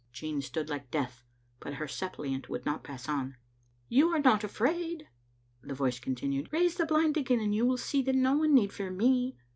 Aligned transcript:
Jean 0.11 0.41
stood 0.41 0.67
like 0.67 0.89
death; 0.89 1.23
but 1.59 1.75
her 1.75 1.87
suppliant 1.87 2.49
would 2.49 2.65
not 2.65 2.83
pass 2.83 3.07
on. 3.07 3.35
"You 3.87 4.09
are 4.09 4.19
not 4.19 4.43
afraid?" 4.43 5.07
the 5.61 5.75
voice 5.75 5.99
continued. 5.99 6.51
"Raise 6.51 6.73
the 6.73 6.87
blind 6.87 7.17
again, 7.17 7.39
and 7.39 7.53
you 7.53 7.67
will 7.67 7.77
see 7.77 8.01
that 8.01 8.15
no 8.15 8.35
one 8.35 8.55
need 8.55 8.73
fear 8.73 8.89
me. 8.89 9.37